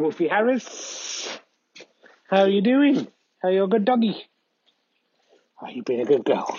[0.00, 1.38] Wolfie Harris.
[2.30, 3.06] How are you doing?
[3.42, 4.16] How are you a good doggy?
[5.60, 6.58] Oh, are you being a good girl.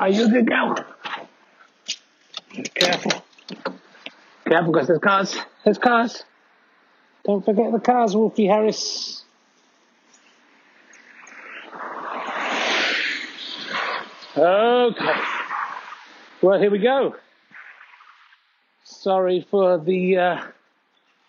[0.00, 0.74] Are you a good girl?
[2.54, 3.12] Be careful.
[4.46, 5.36] Careful, because there's cars.
[5.64, 6.24] There's cars.
[7.24, 9.22] Don't forget the cars, Wolfie Harris.
[14.36, 15.14] Okay.
[16.40, 17.16] Well, here we go.
[18.84, 20.42] Sorry for the uh,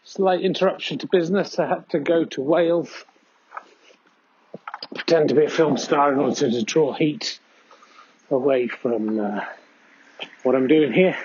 [0.03, 1.57] slight interruption to business.
[1.57, 2.91] I had to go to Wales,
[4.93, 7.39] pretend to be a film star in order to draw heat
[8.29, 9.45] away from uh,
[10.43, 11.17] what I'm doing here.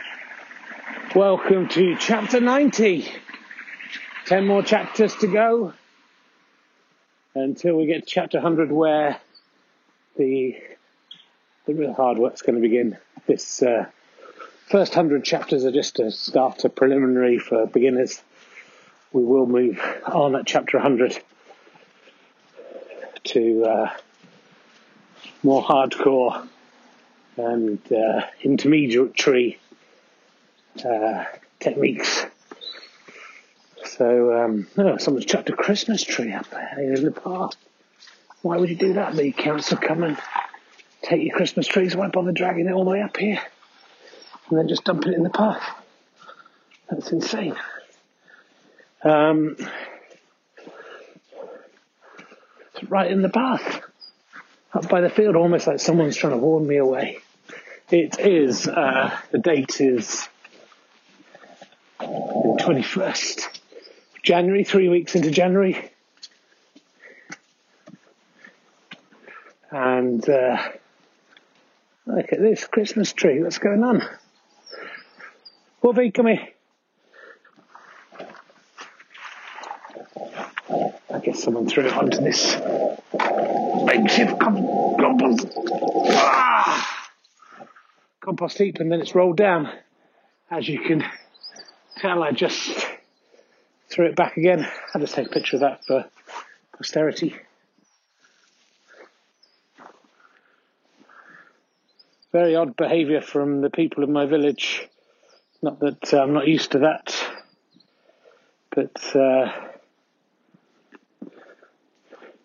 [1.15, 3.07] Welcome to chapter 90.
[4.25, 5.75] 10 more chapters to go
[7.35, 9.21] until we get to chapter 100 where
[10.17, 10.57] the
[11.67, 12.99] the real hard work's going to begin.
[13.27, 13.87] This uh,
[14.67, 18.23] first hundred chapters are just a start, a preliminary for beginners.
[19.13, 21.23] We will move on at chapter 100
[23.25, 23.91] to uh,
[25.43, 26.47] more hardcore
[27.37, 29.59] and uh, intermediary
[30.85, 31.25] uh,
[31.61, 32.27] techniques.
[33.85, 37.53] So, um, oh, someone's chucked a Christmas tree up there in the park.
[38.43, 39.15] Why would you do that?
[39.15, 40.19] The council come and
[41.05, 43.41] take your Christmas trees, won't bother dragging it all the way up here,
[44.49, 45.63] and then just dumping it in the path.
[46.91, 47.57] That's insane.
[49.03, 49.57] Um,
[52.75, 53.83] it's right in the path,
[54.73, 57.19] up by the field, almost like someone's trying to warn me away.
[57.91, 60.27] It is, uh, the date is
[62.01, 63.61] the 21st
[64.23, 65.91] January, three weeks into January.
[69.71, 70.63] And, uh,
[72.07, 73.43] Look at this Christmas tree.
[73.43, 74.03] What's going on?
[75.83, 76.49] Wolfie, come here.
[81.13, 82.57] I guess someone threw it onto this
[83.85, 85.47] makeshift com- compost,
[86.11, 87.11] ah!
[88.21, 89.71] compost heap and then it's rolled down.
[90.51, 91.05] As you can
[91.97, 92.87] tell, I just
[93.89, 94.69] threw it back again.
[94.95, 96.05] I'll just take a picture of that for
[96.77, 97.35] posterity.
[102.35, 104.89] Very odd behaviour from the people of my village.
[105.63, 107.17] Not that uh, I'm not used to that,
[108.75, 109.53] but uh,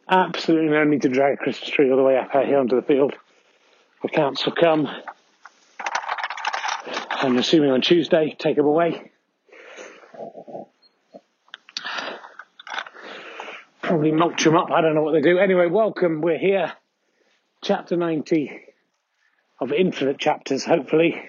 [0.07, 2.75] absolutely no need to drag a Christmas tree all the way up out here onto
[2.75, 3.15] the field.
[4.03, 4.87] The council come,
[7.09, 9.09] I'm assuming on Tuesday, take them away.
[13.81, 14.69] Probably mulch them up.
[14.69, 15.39] I don't know what they do.
[15.39, 16.21] Anyway, welcome.
[16.21, 16.73] We're here.
[17.63, 18.68] Chapter 90
[19.59, 21.21] of infinite chapters, hopefully,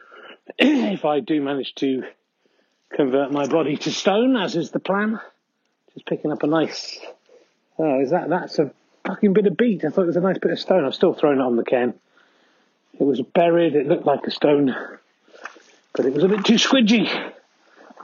[0.58, 2.04] if I do manage to
[2.92, 5.20] convert my body to stone, as is the plan.
[5.94, 6.98] Just picking up a nice.
[7.78, 8.72] Oh, is that that's a
[9.06, 9.84] fucking bit of beat?
[9.84, 10.84] I thought it was a nice bit of stone.
[10.84, 11.94] I've still thrown it on the cairn.
[12.98, 13.74] It was buried.
[13.74, 14.74] It looked like a stone,
[15.94, 17.32] but it was a bit too squidgy.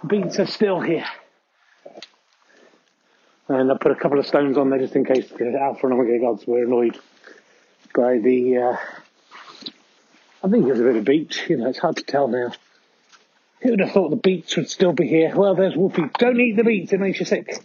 [0.07, 1.07] Beats are still here.
[3.49, 5.95] And I put a couple of stones on there just in case the Alpha and
[5.95, 6.99] Omega gods were annoyed
[7.95, 8.77] by the uh,
[10.49, 11.45] I think there's a bit of beach.
[11.51, 12.53] You know, it's hard to tell now.
[13.61, 15.37] Who would have thought the beets would still be here?
[15.37, 16.05] Well, there's Wolfie.
[16.19, 17.63] Don't eat the beets, it makes you sick.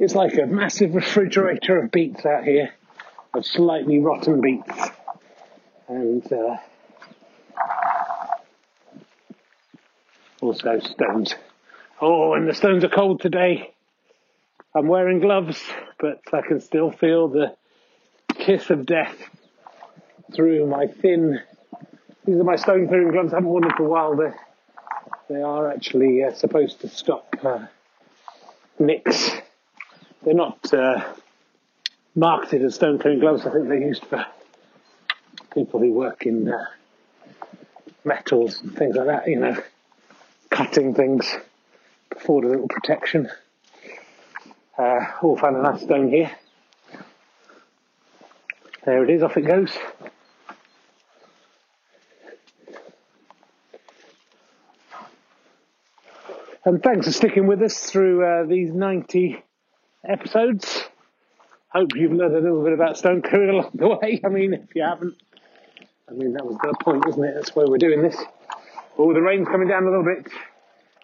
[0.00, 2.72] It's like a massive refrigerator of beets out here,
[3.32, 4.76] of slightly rotten beets.
[5.86, 6.56] And uh,
[10.40, 11.36] also stones.
[12.00, 13.72] Oh, and the stones are cold today.
[14.74, 15.62] I'm wearing gloves,
[16.00, 17.54] but I can still feel the
[18.44, 19.16] kiss of death
[20.34, 21.40] through my thin.
[22.24, 23.32] These are my stone clearing gloves.
[23.32, 24.16] I haven't worn them for a while.
[24.16, 24.38] They're
[25.28, 27.66] They are actually uh, supposed to stop uh,
[28.80, 29.30] nicks.
[30.24, 31.14] They're not uh,
[32.16, 33.46] marketed as stone clearing gloves.
[33.46, 34.26] I think they're used for
[35.54, 36.64] people who work in uh,
[38.04, 39.56] metals and things like that, you know,
[40.50, 41.32] cutting things,
[42.10, 43.30] afford a little protection.
[44.76, 46.30] Uh, all found a nice stone here.
[48.84, 49.70] There it is, off it goes.
[56.64, 59.42] And thanks for sticking with us through uh, these 90
[60.08, 60.84] episodes.
[61.68, 64.20] Hope you've learned a little bit about stone along the way.
[64.24, 65.14] I mean, if you haven't,
[66.08, 67.34] I mean, that was the point, wasn't it?
[67.34, 68.16] That's why we're doing this.
[68.98, 70.30] Oh, the rain's coming down a little bit.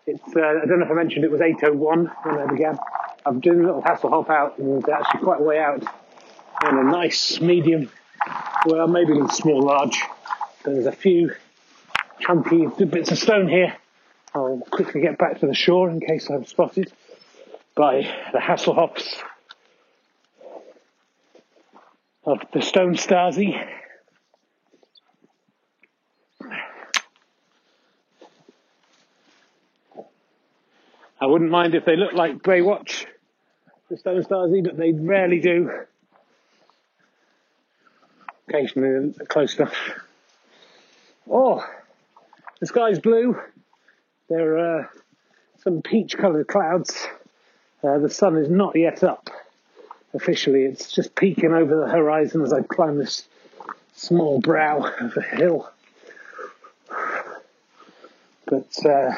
[0.06, 2.78] It's, uh, I don't know if I mentioned it was 8.01 when I began.
[3.25, 5.84] I'm doing a little hassle hop out and actually quite a way out.
[6.60, 7.88] And a nice medium,
[8.66, 10.00] well, maybe a small large.
[10.64, 11.32] There's a few
[12.20, 13.76] chunky bits of stone here.
[14.34, 16.93] I'll quickly get back to the shore in case I'm spotted
[17.76, 18.02] by
[18.32, 19.22] the Hasselhoffs
[22.25, 23.56] of the Stone Stasi.
[31.20, 33.06] I wouldn't mind if they looked like Baywatch,
[33.88, 35.70] the Stone Stasi, but they rarely do.
[38.48, 39.76] Occasionally close enough.
[41.30, 41.62] Oh,
[42.60, 43.38] the sky's blue.
[44.28, 44.90] There are
[45.62, 47.06] some peach coloured clouds.
[47.82, 49.28] Uh, the sun is not yet up
[50.14, 50.62] officially.
[50.62, 53.28] It's just peeking over the horizon as I climb this
[53.94, 55.70] small brow of a hill.
[58.46, 59.14] But uh,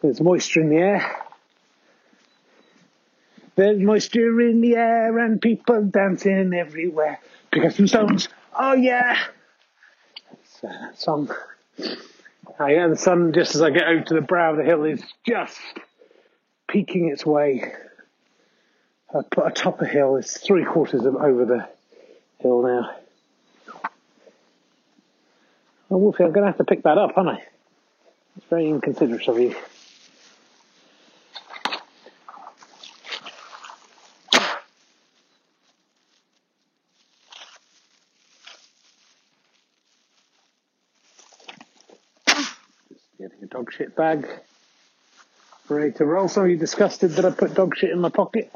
[0.00, 1.16] there's moisture in the air.
[3.54, 7.20] There's moisture in the air and people dancing everywhere.
[7.52, 8.28] Pick up some stones.
[8.58, 9.18] Oh yeah.
[10.94, 11.30] Song.
[12.60, 14.84] Oh, yeah, the sun, just as I get over to the brow of the hill,
[14.84, 15.58] is just
[16.68, 17.72] peeking its way
[19.14, 20.16] I put atop a hill.
[20.16, 21.68] It's three quarters of over the
[22.38, 22.96] hill now.
[25.90, 27.42] Oh, Wolfie, I'm going to have to pick that up, aren't I?
[28.36, 29.54] It's very inconsiderate of you.
[43.18, 43.46] Getting a
[43.76, 44.28] shit bag
[45.68, 46.26] ready to roll.
[46.26, 48.52] Of you disgusted that I put dog shit in my pocket.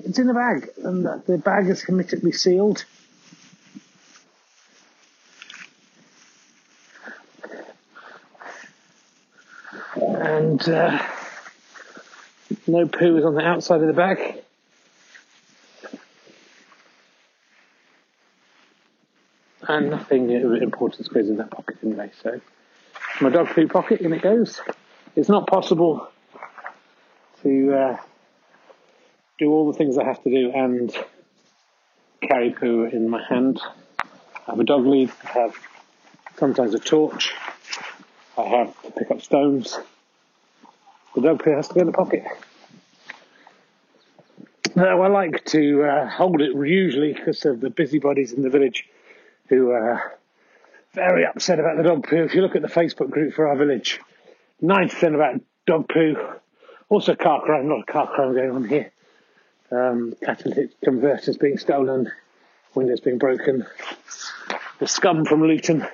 [0.00, 2.84] It's in the bag, and the bag is hermetically sealed.
[9.94, 11.02] And uh,
[12.66, 14.42] no poo is on the outside of the bag.
[19.68, 22.40] And nothing of importance goes in that pocket anyway, so
[23.20, 24.60] my dog poo pocket, in it goes.
[25.14, 26.08] It's not possible
[27.42, 27.96] to uh,
[29.38, 30.94] do all the things I have to do and
[32.20, 33.60] carry poo in my hand.
[34.00, 35.56] I have a dog lead, I have
[36.36, 37.32] sometimes a torch,
[38.36, 39.78] I have to pick up stones.
[41.14, 42.24] The dog poo has to go in the pocket.
[44.74, 48.86] Now, I like to uh, hold it usually because of the busybodies in the village
[49.48, 50.18] who are
[50.96, 52.24] very upset about the dog poo.
[52.24, 54.00] If you look at the Facebook group for our village,
[54.62, 56.16] 90% about dog poo.
[56.88, 58.90] Also car crime, not a car crime going on here
[59.70, 62.10] um, catalytic converters being stolen,
[62.74, 63.66] windows being broken,
[64.78, 65.86] the scum from Luton.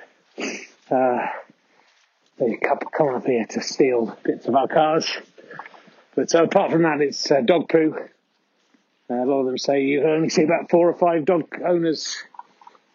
[0.91, 1.27] Uh,
[2.37, 5.09] they come up here to steal bits of our cars.
[6.15, 7.95] But uh, apart from that, it's uh, dog poo.
[9.09, 12.17] Uh, a lot of them say you only see about four or five dog owners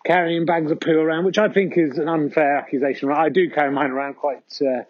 [0.04, 3.10] carrying bags of poo around, which I think is an unfair accusation.
[3.12, 4.84] I do carry mine around quite uh,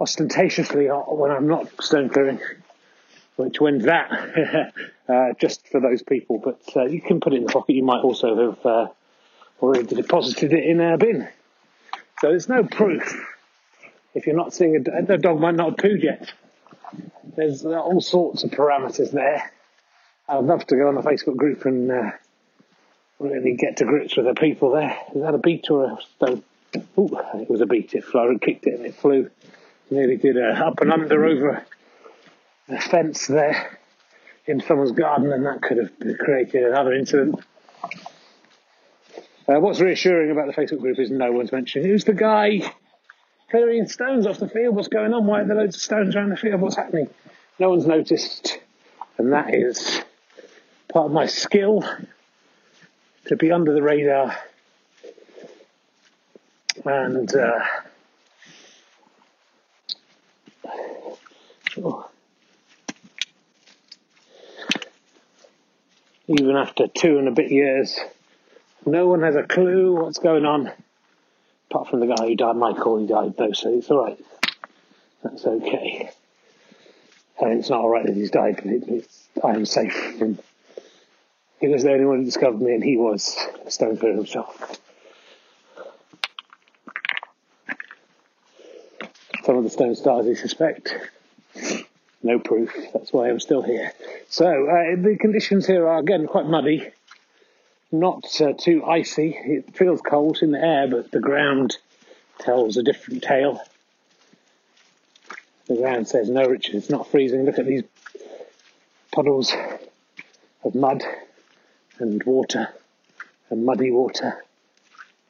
[0.00, 2.40] ostentatiously when I'm not stone clearing
[3.40, 4.72] which wins that
[5.08, 6.38] uh, just for those people.
[6.38, 7.74] But uh, you can put it in the pocket.
[7.74, 8.88] You might also have uh,
[9.60, 11.28] already deposited it in a bin.
[12.20, 13.26] So there's no proof.
[14.14, 16.32] If you're not seeing a, the dog might not have pooed yet.
[17.36, 19.50] There's all sorts of parameters there.
[20.28, 22.10] I'd love to go on the Facebook group and uh,
[23.20, 24.96] really get to grips with the people there.
[25.14, 26.42] Is that a beet or a stone?
[26.98, 27.94] Ooh, it was a beet.
[27.94, 29.30] It flew, it kicked it and it flew.
[29.90, 31.64] Nearly did a up and under over
[32.68, 33.78] the fence there
[34.46, 37.40] in someone's garden, and that could have created another incident.
[39.48, 42.60] Uh, what's reassuring about the Facebook group is no one's mentioning who's the guy
[43.50, 44.76] clearing stones off the field.
[44.76, 45.26] What's going on?
[45.26, 46.60] Why are there loads of stones around the field?
[46.60, 47.08] What's happening?
[47.58, 48.58] No one's noticed,
[49.18, 50.02] and that is
[50.92, 51.84] part of my skill
[53.30, 54.36] to be under the radar
[56.84, 57.64] and uh,
[61.68, 62.08] Sure.
[66.26, 68.00] Even after two and a bit years,
[68.84, 70.72] no one has a clue what's going on,
[71.70, 74.18] apart from the guy who died, Michael, he died though, so it's alright.
[75.22, 76.10] That's okay.
[77.38, 80.40] And it's not alright that he's died, it, it's, I am safe from.
[81.60, 83.36] He was the only one who discovered me, and he was
[83.66, 84.80] a stone for himself.
[89.44, 90.94] Some of the Stone Stasi, I suspect.
[92.22, 92.74] No proof.
[92.94, 93.92] That's why I'm still here.
[94.28, 96.88] So uh, the conditions here are again quite muddy,
[97.92, 99.36] not uh, too icy.
[99.36, 101.76] It feels cold in the air, but the ground
[102.38, 103.62] tells a different tale.
[105.66, 107.44] The ground says, "No, Richard, it's not freezing.
[107.44, 107.84] Look at these
[109.12, 109.54] puddles
[110.62, 111.02] of mud
[112.00, 112.68] and water
[113.48, 114.44] and muddy water."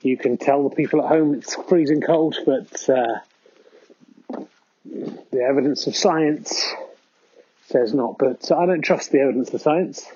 [0.02, 3.18] You can tell the people at home it's freezing cold, but uh,
[5.30, 6.72] the evidence of science
[7.66, 8.16] says not.
[8.18, 10.06] But I don't trust the evidence of science.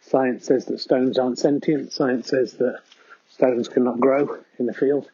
[0.00, 1.92] Science says that stones aren't sentient.
[1.92, 2.80] Science says that
[3.28, 5.10] stones cannot grow in the field.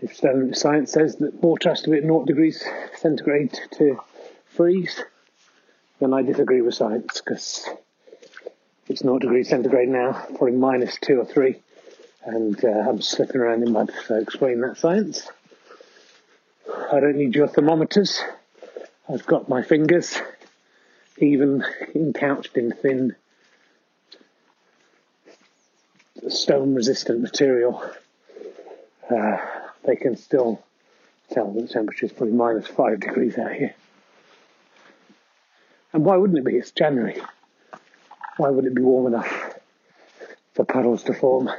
[0.00, 2.64] If science says that water has to be at 0 degrees
[2.96, 4.00] centigrade to
[4.46, 5.02] freeze,
[6.00, 7.68] then I disagree with science because
[8.88, 11.60] it's 0 degrees centigrade now, probably minus 2 or 3
[12.28, 15.30] and uh, I'm slipping around in mud, so explain that science.
[16.92, 18.22] I don't need your thermometers.
[19.08, 20.18] I've got my fingers,
[21.16, 21.64] even
[21.94, 23.16] encouched in thin
[26.28, 27.82] stone resistant material.
[29.10, 29.38] Uh,
[29.84, 30.62] they can still
[31.32, 33.74] tell that the temperature is probably minus five degrees out here.
[35.92, 36.56] And why wouldn't it be?
[36.56, 37.20] It's January.
[38.36, 39.54] Why would it be warm enough
[40.54, 41.50] for puddles to form?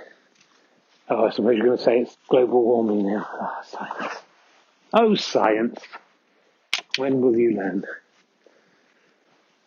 [1.09, 3.27] Oh, I suppose you're going to say it's global warming now.
[3.31, 4.13] Oh, science.
[4.93, 5.79] Oh, science.
[6.97, 7.85] When will you learn?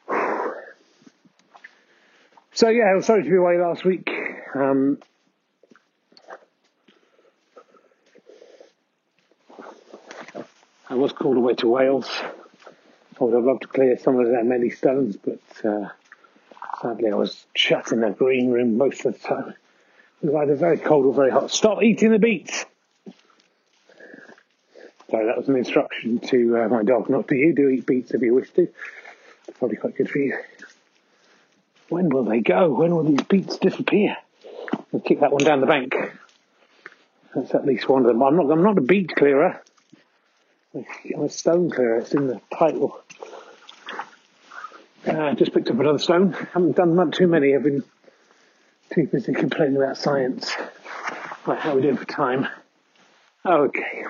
[2.54, 4.10] So yeah, I was sorry to be away last week.
[4.54, 4.98] Um,
[10.88, 12.10] I was called away to Wales.
[13.20, 15.88] I would have loved to clear some of their many stones, but uh,
[16.80, 19.54] sadly I was shut in a green room most of the time.
[20.22, 21.50] It was either very cold or very hot.
[21.50, 22.64] Stop eating the beets!
[25.10, 27.54] So that was an instruction to uh, my dog, not to you.
[27.54, 28.68] Do eat beets if you wish to.
[29.58, 30.38] Probably quite good for you.
[31.90, 32.72] When will they go?
[32.72, 34.16] When will these beets disappear?
[34.94, 35.94] I'll kick that one down the bank.
[37.34, 38.22] That's at least one of them.
[38.22, 38.50] I'm not.
[38.50, 39.62] I'm not a beet clearer.
[40.74, 41.98] I'm a stone clearer.
[41.98, 42.98] It's in the title.
[45.06, 46.32] Uh, just picked up another stone.
[46.32, 47.54] Haven't done not too many.
[47.54, 47.84] I've been
[48.94, 50.50] too busy complaining about science.
[51.46, 52.46] Right, how are we doing for time?
[53.44, 54.04] Okay.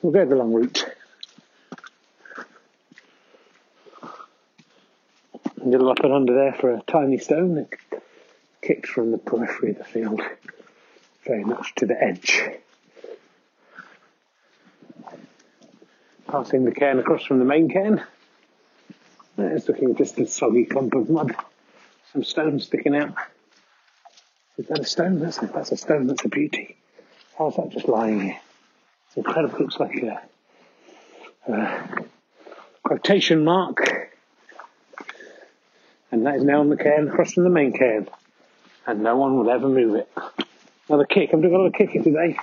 [0.00, 0.84] We'll go the long route.
[5.60, 7.68] A little up and under there for a tiny stone that
[8.62, 10.22] kicked from the periphery of the field
[11.26, 12.42] very much to the edge.
[16.32, 18.02] Passing the cairn across from the main cairn.
[19.36, 21.36] It's looking just a soggy clump of mud.
[22.10, 23.14] Some stones sticking out.
[24.56, 25.20] Is that a stone?
[25.20, 26.06] That's a, that's a stone.
[26.06, 26.78] That's a beauty.
[27.36, 28.40] How's that just lying here?
[29.08, 29.56] It's incredible.
[29.56, 32.06] It looks like a, a
[32.82, 34.10] quotation mark.
[36.10, 38.08] And that is now on the cairn across from the main cairn.
[38.86, 40.10] And no one will ever move it.
[40.88, 41.34] Another kick.
[41.34, 42.38] I'm doing a lot of kicking today.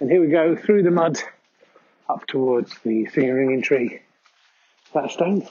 [0.00, 1.22] And here we go through the mud
[2.08, 4.00] up towards the finger ringing tree.
[4.94, 5.46] That stone?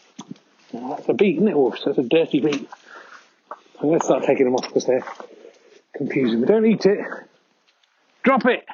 [0.74, 1.56] No, that's a beet, isn't it?
[1.56, 1.78] Wolf?
[1.80, 2.68] So it's a dirty beet.
[3.80, 5.04] I'm going to start taking them off because they're
[5.96, 6.48] confusing me.
[6.48, 7.00] Don't eat it.
[8.24, 8.66] Drop it.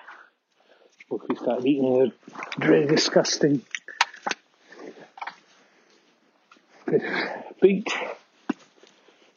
[1.09, 2.13] Look, we started eating
[2.57, 3.63] a very disgusting
[7.61, 7.89] beet.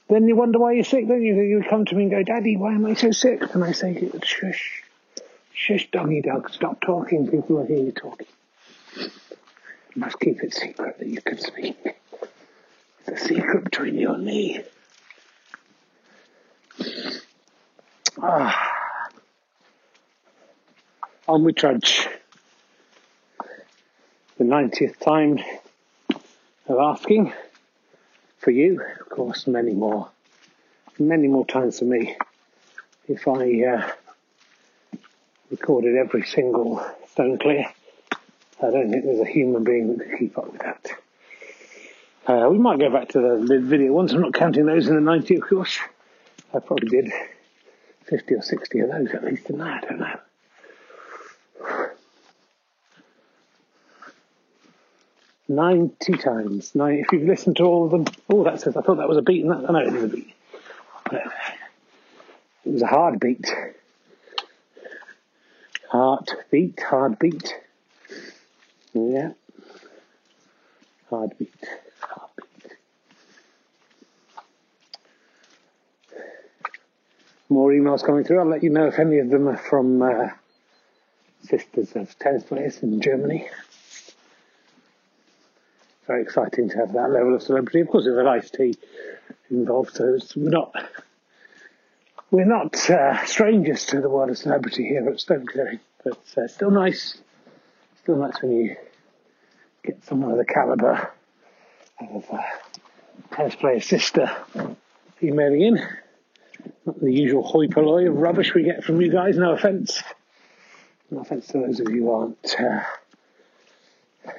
[0.08, 1.34] Then you wonder why you're sick, don't you?
[1.34, 3.42] You come to me and go, Daddy, why am I so sick?
[3.54, 4.83] And I say, shush,
[5.54, 7.26] shush, doggy dog, stop talking.
[7.26, 8.26] People will hear you talking.
[8.96, 9.10] You
[9.96, 11.76] must keep it secret that you can speak.
[13.06, 14.60] It's a secret between you and me.
[18.20, 18.70] Ah.
[21.28, 22.08] On we trudge.
[24.36, 25.38] The 90th time
[26.66, 27.32] of asking
[28.38, 30.10] for you, of course, many more,
[30.98, 32.16] many more times for me.
[33.06, 33.90] If I uh,
[35.54, 37.66] recorded every single stone clear.
[38.60, 40.90] I don't think there's a human being that could keep up with that.
[42.26, 44.12] Uh, we might go back to the, the video ones.
[44.12, 45.78] I'm not counting those in the 90, of course.
[46.52, 47.12] I probably did
[48.06, 49.84] 50 or 60 of those at least, tonight.
[49.84, 49.88] I?
[49.88, 50.18] Don't know.
[55.46, 56.74] Ninety times.
[56.74, 59.18] Nine, if you've listened to all of them, oh, that says I thought that was
[59.18, 60.34] a beat, and that, know it was a beat.
[62.64, 63.54] It was a hard beat.
[65.94, 67.54] Heart beat, hard beat.
[68.94, 69.30] Yeah.
[71.08, 71.54] Hard beat,
[72.00, 72.72] hard beat.
[77.48, 78.40] More emails coming through.
[78.40, 80.30] I'll let you know if any of them are from uh,
[81.44, 83.48] Sisters of Tennis Players in Germany
[86.06, 87.80] very exciting to have that level of celebrity.
[87.80, 88.76] Of course, there's an iced tea
[89.50, 90.74] involved, so we're not
[92.34, 96.48] we're not uh, strangers to the world of celebrity here at Stone Clearing, but uh,
[96.48, 97.16] still nice.
[98.02, 98.76] Still nice when you
[99.84, 101.12] get someone of the caliber
[102.00, 102.42] of a uh,
[103.30, 104.28] tennis player sister
[105.22, 105.88] emailing in.
[106.84, 109.36] Not the usual hoi polloi of rubbish we get from you guys.
[109.36, 110.02] No offence.
[111.12, 112.80] No offence to those of you who aren't uh,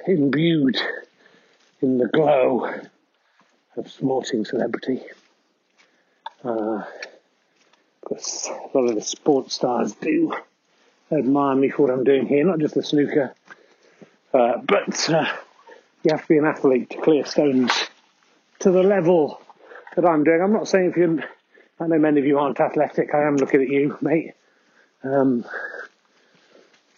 [0.06, 0.76] imbued
[1.80, 2.70] in the glow
[3.74, 5.00] of sporting celebrity.
[8.08, 10.32] Because a lot of the sports stars do
[11.10, 13.34] admire me for what I'm doing here, not just the snooker,
[14.32, 15.26] uh, but uh,
[16.02, 17.72] you have to be an athlete to clear stones
[18.60, 19.40] to the level
[19.96, 20.40] that I'm doing.
[20.40, 21.22] I'm not saying if you,
[21.80, 23.12] I know many of you aren't athletic.
[23.14, 24.34] I am looking at you, mate.
[25.02, 25.44] Um,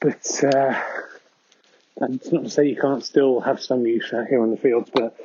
[0.00, 0.81] but uh,
[2.03, 4.91] it's not to say you can't still have some use out here on the fields,
[4.93, 5.17] but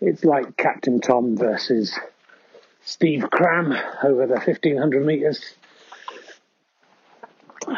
[0.00, 1.98] it's like Captain Tom versus
[2.84, 3.72] Steve Cram
[4.02, 5.54] over the 1500 metres.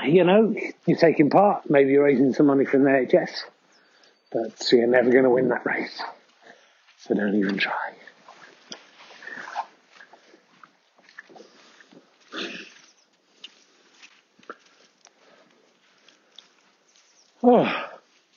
[0.05, 0.55] You know,
[0.87, 3.31] you're taking part, maybe you're raising some money from the NHS,
[4.33, 6.03] but you're never going to win that race.
[6.99, 7.73] So don't even try.
[17.47, 17.91] Oh,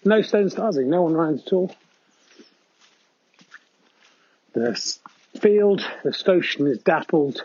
[0.03, 0.89] no stone starsing, eh?
[0.89, 1.73] no one around at all.
[4.51, 4.75] The
[5.41, 7.43] field, the station is dappled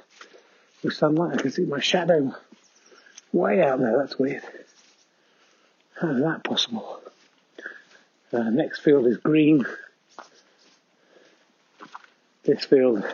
[0.83, 1.39] with sunlight.
[1.39, 2.35] I can see my shadow
[3.33, 3.99] way out there.
[3.99, 4.43] That's weird.
[6.01, 7.01] How is that possible?
[8.33, 9.65] Uh, next field is green.
[12.45, 13.05] This field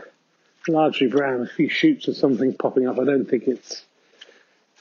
[0.67, 1.43] largely brown.
[1.43, 2.99] A few shoots or something popping up.
[2.99, 3.85] I don't think it's.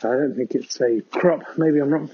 [0.03, 1.43] I don't think it's a crop.
[1.57, 2.11] Maybe I'm wrong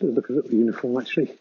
[0.00, 1.32] look at the uniform actually.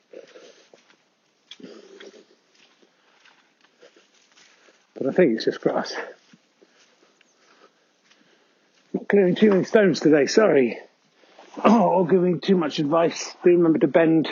[5.00, 5.96] But I think it's just grass.
[8.94, 10.80] Not clearing too many stones today, sorry.
[11.66, 13.36] Or giving too much advice.
[13.44, 14.30] Do remember to bend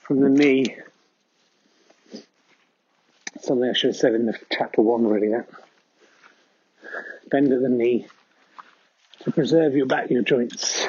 [0.00, 0.76] from the knee.
[3.40, 5.48] Something I should have said in the chapter one already that.
[7.30, 8.06] Bend at the knee
[9.20, 10.86] to preserve your back, your joints.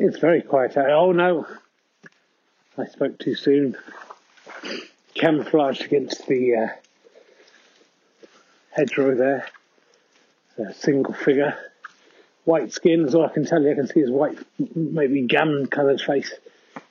[0.00, 0.90] It's very quiet out.
[0.90, 1.44] Oh no,
[2.76, 3.76] I spoke too soon.
[5.14, 6.66] Camouflaged against the uh,
[8.70, 9.48] hedgerow there.
[10.58, 11.58] A single figure.
[12.44, 13.72] White skin, as all I can tell you.
[13.72, 14.38] I can see his white,
[14.76, 16.32] maybe gammon coloured face.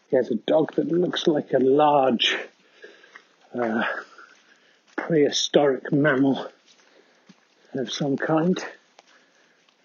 [0.09, 2.35] He has a dog that looks like a large
[3.57, 3.83] uh,
[4.97, 6.45] prehistoric mammal
[7.73, 8.61] of some kind.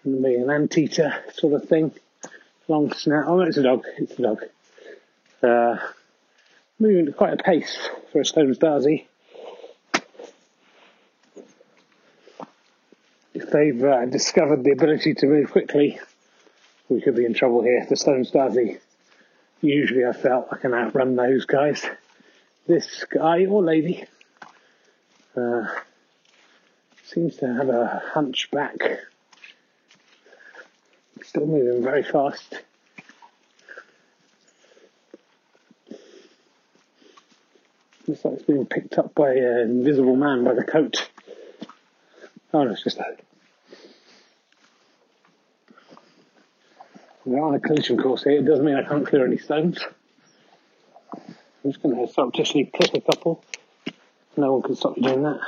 [0.03, 1.93] Maybe an anteater sort of thing
[2.67, 3.25] long snout.
[3.27, 3.85] Oh, it's a dog.
[3.97, 4.39] It's a dog.
[5.41, 5.77] Uh,
[6.79, 9.05] moving at quite a pace for a Stone Stasi.
[13.33, 15.99] If they've uh, discovered the ability to move quickly,
[16.87, 17.85] we could be in trouble here.
[17.89, 18.79] The Stone Stasi,
[19.61, 21.85] usually I felt I can outrun those guys.
[22.67, 24.05] This guy or lady
[25.35, 25.67] uh,
[27.03, 28.77] seems to have a hunchback
[31.33, 32.61] still moving very fast.
[38.05, 41.09] Looks like it's being picked up by an invisible man by the coat.
[42.53, 43.19] Oh no, it's just that.
[47.25, 48.33] We're on a collision course here.
[48.33, 49.83] It doesn't mean I can't clear any stones.
[51.15, 53.43] I'm just going to surreptitiously clip a couple.
[54.37, 55.39] No one can stop me doing that.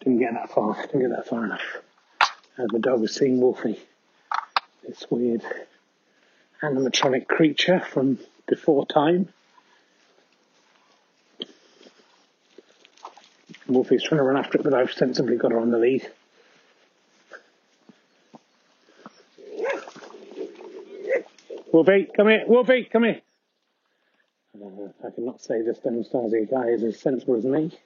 [0.00, 0.74] Didn't get that far.
[0.86, 1.62] Didn't get that far enough.
[2.56, 3.78] And the dog was seeing Wolfie
[4.86, 5.42] this weird
[6.62, 9.28] animatronic creature from before time.
[13.66, 16.06] Wolfie's trying to run after it, but I've sensibly got her on the lead.
[21.72, 22.44] Wolfie, come here.
[22.46, 23.20] Wolfie, come here.
[24.62, 27.76] Uh, I cannot say this Stone Stasi guy is as sensible as me.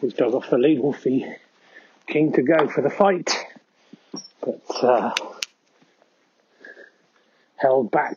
[0.00, 0.80] His dog off the lead.
[0.80, 1.26] Wolfie
[2.06, 3.36] keen to go for the fight,
[4.40, 5.12] but uh,
[7.60, 8.16] held back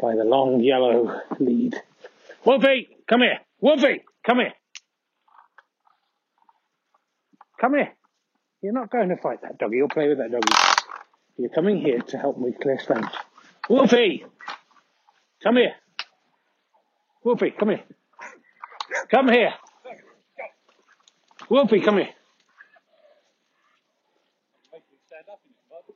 [0.00, 1.74] by the long yellow lead.
[2.44, 3.40] Wolfie, come here.
[3.60, 4.52] Wolfie, come here.
[7.60, 7.92] Come here.
[8.62, 9.76] You're not going to fight that doggy.
[9.76, 10.52] You'll play with that doggy.
[11.36, 13.06] You're coming here to help me clear stones.
[13.68, 14.24] Wolfie!
[15.42, 15.74] Come here.
[17.24, 17.84] Wolfie, come here.
[19.10, 19.52] Come here.
[21.50, 22.10] Wolfie, come here.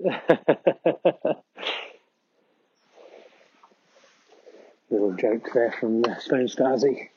[4.90, 7.08] Little joke there from uh, Stone Stasi.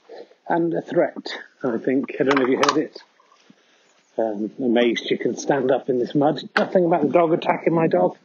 [0.47, 2.15] And a threat, I think.
[2.19, 3.01] I don't know if you heard it.
[4.15, 6.47] Um, amazed you can stand up in this mud.
[6.55, 8.15] Nothing about the dog attacking my dog.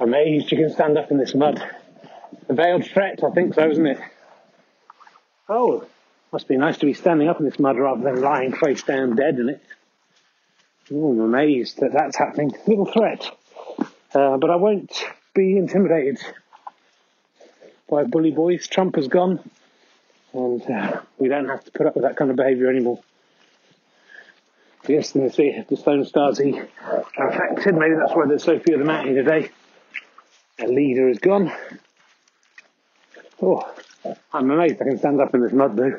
[0.00, 1.62] Amazed you can stand up in this mud.
[2.48, 4.00] A veiled threat, I think so, isn't it?
[5.48, 5.86] Oh,
[6.32, 9.14] must be nice to be standing up in this mud rather than lying face down
[9.14, 9.62] dead in it.
[10.92, 12.52] Oh, I'm amazed that that's happening.
[12.66, 13.30] Little threat.
[14.12, 14.92] Uh, but I won't
[15.34, 16.18] be intimidated
[17.90, 18.66] by bully boys.
[18.68, 19.40] Trump has gone,
[20.32, 23.00] and uh, we don't have to put up with that kind of behaviour anymore.
[24.88, 26.66] Yes, and the, the Stone Stasi
[27.16, 27.74] are affected.
[27.74, 29.50] Maybe that's why there's so few of them out here today.
[30.60, 31.52] A leader is gone.
[33.42, 33.70] Oh,
[34.32, 35.98] I'm amazed I can stand up in this mud though,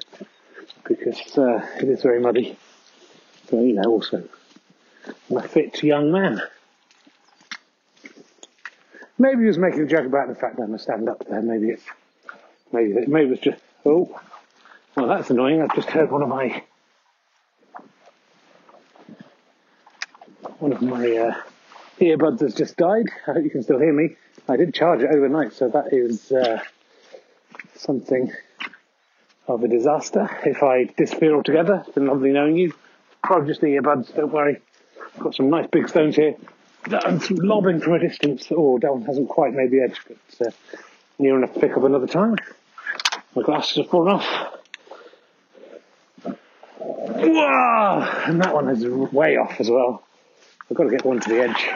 [0.87, 2.57] because uh, it is very muddy.
[3.49, 4.23] So, you know, also,
[5.29, 6.41] I'm a fit young man.
[9.21, 11.43] Maybe he was making a joke about the fact that I'm a stand up there.
[11.43, 11.83] Maybe it's,
[12.73, 14.19] maybe, it, maybe it's just, oh,
[14.95, 15.61] well, that's annoying.
[15.61, 16.63] I've just heard one of my
[20.57, 21.35] one of my uh,
[21.99, 23.09] earbuds has just died.
[23.27, 24.15] I hope you can still hear me.
[24.49, 26.59] I did charge it overnight, so that is uh,
[27.75, 28.33] something
[29.47, 30.35] of a disaster.
[30.43, 32.73] If I disappear altogether, it's been lovely knowing you.
[33.23, 34.57] Probably just the earbuds, don't worry.
[35.19, 36.35] Got some nice big stones here.
[36.89, 38.47] I'm lobbing from a distance.
[38.51, 40.51] Oh, that one hasn't quite made the edge, but uh,
[41.19, 42.35] near enough to pick up another time.
[43.35, 44.27] My glasses have fallen off.
[46.77, 47.99] Whoa!
[48.25, 50.03] And that one is way off as well.
[50.69, 51.69] I've got to get one to the edge.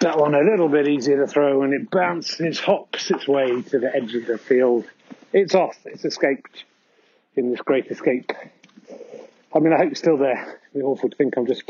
[0.00, 3.78] That one a little bit easier to throw and it bounces, hops its way to
[3.78, 4.84] the edge of the field.
[5.32, 6.64] It's off, it's escaped
[7.36, 8.32] in this great escape.
[9.54, 10.60] I mean, I hope it's still there.
[10.74, 11.62] It's awful to think I'm just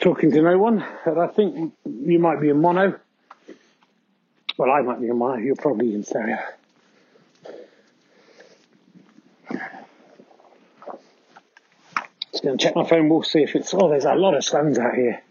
[0.00, 0.84] talking to no one.
[1.04, 2.98] But I think you might be in mono.
[4.56, 5.36] Well, I might be in mono.
[5.36, 6.38] You're probably in stereo.
[12.30, 13.08] Just going to check my phone.
[13.08, 13.72] We'll see if it's.
[13.74, 15.22] Oh, there's a lot of stones out here.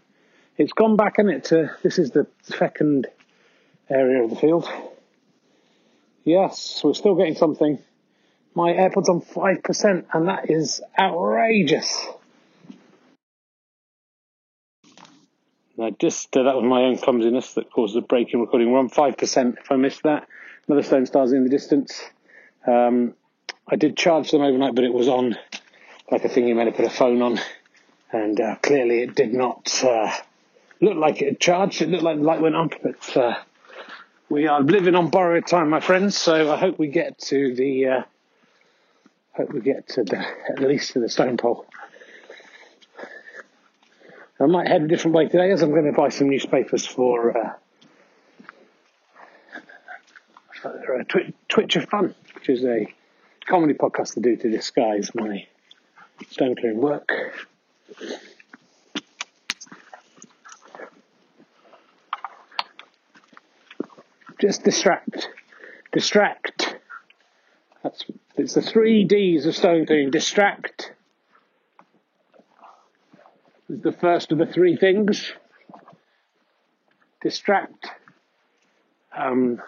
[0.56, 1.70] It's gone back in it to.
[1.82, 3.06] This is the second
[3.88, 4.68] area of the field.
[6.24, 7.78] Yes, we're still getting something.
[8.54, 12.06] My AirPod's on 5%, and that is outrageous.
[15.80, 18.70] I just, uh, that was my own clumsiness that caused the break in recording.
[18.70, 20.28] We're on 5% if I missed that.
[20.68, 22.02] Another Stone Stasi in the distance.
[22.66, 23.14] Um,
[23.66, 25.36] I did charge them overnight, but it was on
[26.10, 27.40] like a thing you meant to put a phone on.
[28.12, 30.12] And uh, clearly it did not uh,
[30.80, 31.80] look like it had charged.
[31.80, 33.36] It looked like the light went on, but uh,
[34.28, 36.16] we are living on borrowed time, my friends.
[36.16, 38.02] So I hope we get to the, uh,
[39.32, 41.66] hope we get to the, at least to the stone pole.
[44.40, 47.36] I might head a different way today as I'm going to buy some newspapers for,
[47.36, 47.52] uh,
[50.62, 52.86] for uh, Twi- Twitch of Fun, which is a
[53.46, 55.46] comedy podcast to do to disguise my
[56.30, 57.10] stone clearing work.
[64.40, 65.28] Just distract.
[65.92, 66.76] Distract.
[67.82, 68.04] That's
[68.40, 70.10] it's the three D's of stone clearing.
[70.10, 70.92] Distract
[73.68, 75.32] is the first of the three things.
[77.22, 77.88] Distract.
[79.14, 79.60] Um,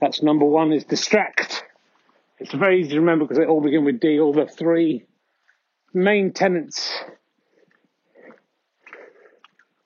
[0.00, 1.64] that's number one is distract.
[2.38, 5.04] It's very easy to remember because they all begin with D, all the three
[5.92, 6.94] main tenets.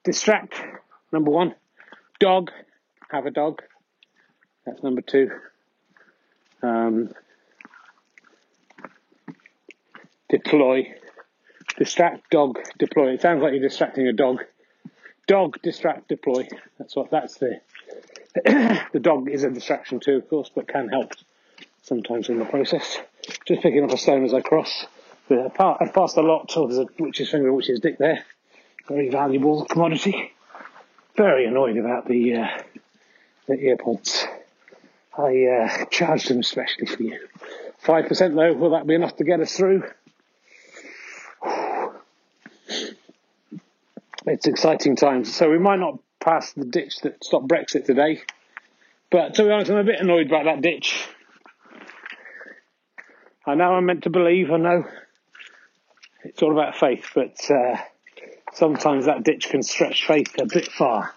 [0.05, 0.63] Distract,
[1.13, 1.57] number one.
[2.21, 2.53] Dog,
[3.11, 3.63] have a dog.
[4.69, 5.31] That's number two.
[6.63, 7.15] Um,
[10.29, 10.95] deploy.
[11.79, 13.13] Distract, dog, deploy.
[13.13, 14.45] It sounds like you're distracting a dog.
[15.27, 16.49] Dog, distract, deploy.
[16.79, 17.61] That's what that's the
[18.93, 21.13] the dog is a distraction too, of course, but can help
[21.83, 22.99] sometimes in the process.
[23.47, 24.87] Just picking up a stone as I cross.
[25.29, 26.53] But I've passed a lot.
[26.55, 28.25] There's a witch's finger, witch's dick there.
[28.87, 30.33] Very valuable commodity.
[31.17, 32.49] Very annoyed about the uh,
[33.47, 34.27] the earpods.
[35.19, 37.19] I uh, charged them especially for you.
[37.79, 39.85] Five percent though, will that be enough to get us through?
[44.27, 45.35] It's exciting times.
[45.35, 48.21] So we might not pass the ditch that stopped Brexit today.
[49.11, 51.09] But to be honest, I'm a bit annoyed about that ditch.
[53.47, 54.85] I know I'm meant to believe, I know
[56.25, 57.79] it's all about faith, but uh,
[58.53, 61.15] sometimes that ditch can stretch faith a bit far.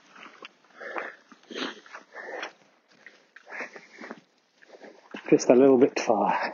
[5.31, 6.53] Just a little bit far.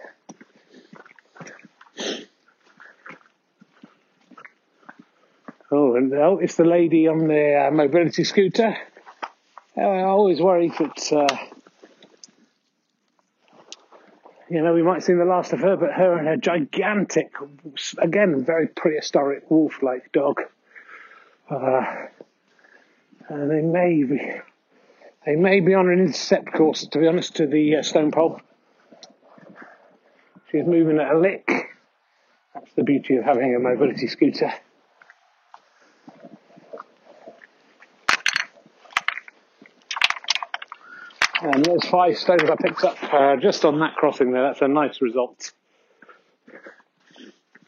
[5.71, 8.77] Oh, and oh, it's the lady on the uh, mobility scooter.
[9.75, 11.37] Uh, I always worry that, uh,
[14.47, 17.33] you know, we might see the last of her, but her and her gigantic,
[17.97, 20.43] again, very prehistoric wolf-like dog.
[21.49, 21.83] Uh,
[23.27, 24.21] and they may be,
[25.25, 28.39] they may be on an intercept course, to be honest, to the uh, stone pole.
[30.51, 31.49] She's moving at a lick.
[32.53, 34.53] That's the beauty of having a mobility scooter.
[41.41, 44.41] And there's five stones I picked up uh, just on that crossing there.
[44.41, 45.51] That's a nice result.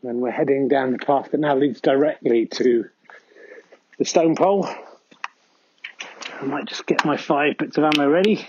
[0.01, 2.85] And we're heading down the path that now leads directly to
[3.99, 4.67] the stone pole.
[6.41, 8.47] I might just get my five bits of ammo ready.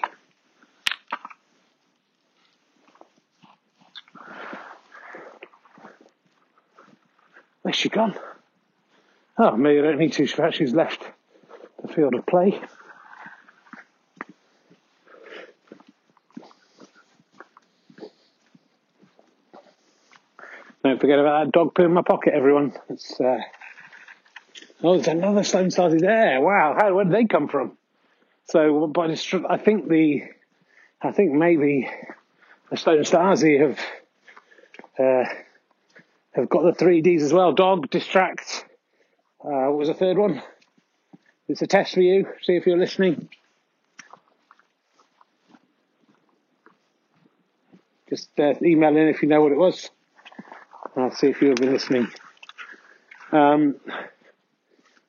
[7.81, 8.15] She gone?
[9.39, 10.27] Oh, maybe I don't need to.
[10.27, 11.03] She's left
[11.83, 12.61] the field of play.
[20.83, 22.73] Don't forget about that dog poo in my pocket, everyone.
[22.89, 23.39] It's, uh...
[24.83, 26.41] Oh, there's another stone stasi there.
[26.41, 27.77] Wow, how where did they come from?
[28.47, 29.11] So, but
[29.49, 30.23] I think the,
[31.03, 31.91] I think maybe
[32.71, 33.79] the stone stasi have,
[34.99, 35.29] uh,
[36.33, 37.53] have got the three Ds as well.
[37.53, 38.65] Dog, distract.
[39.43, 40.43] Uh, what was the third one?
[41.49, 42.27] It's a test for you.
[42.43, 43.29] See if you're listening.
[48.09, 49.91] Just uh, email in if you know what it was.
[50.97, 52.09] I'll see if you've been listening.
[53.33, 53.77] Um,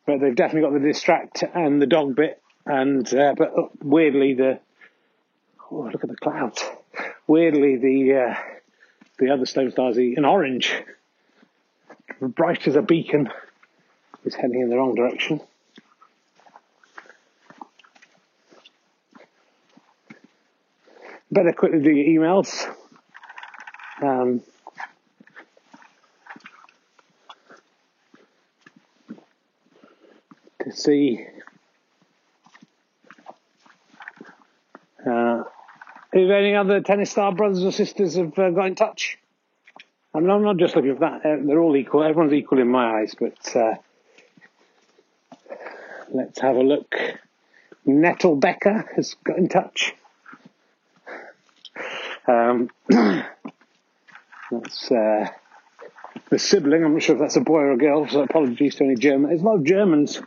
[0.06, 4.60] but they've definitely got the distract and the dog bit, and uh, but weirdly the
[5.72, 6.64] oh look at the clouds.
[7.28, 8.36] Weirdly the uh,
[9.18, 10.74] the other stone stasi in orange,
[12.20, 13.30] bright as a beacon,
[14.26, 15.42] is heading in the wrong direction.
[21.32, 22.68] Better quickly do your emails.
[24.02, 24.42] Um,
[30.64, 31.26] to see
[35.06, 35.44] uh,
[36.14, 39.18] if any other tennis star brothers or sisters have uh, got in touch.
[40.14, 41.24] I mean, I'm not just looking for that.
[41.24, 42.04] They're all equal.
[42.04, 43.76] Everyone's equal in my eyes, but uh,
[46.12, 46.96] let's have a look.
[47.86, 49.96] Nettle Becker has got in touch.
[52.28, 55.28] Um, that's uh,
[56.30, 56.84] the sibling.
[56.84, 59.30] I'm not sure if that's a boy or a girl, so apologies to any German.
[59.30, 60.22] There's a lot of Germans